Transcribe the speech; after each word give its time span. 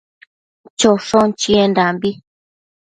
choshon 0.79 1.29
chiendambi 1.39 2.11